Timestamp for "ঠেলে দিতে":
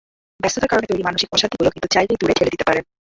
2.33-2.67